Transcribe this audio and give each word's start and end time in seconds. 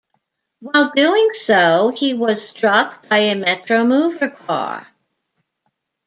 While 0.61 0.93
doing 0.95 1.29
so 1.33 1.89
he 1.89 2.15
was 2.15 2.47
struck 2.49 3.07
by 3.07 3.17
a 3.19 3.35
Metromover 3.35 4.35
car. 4.35 4.87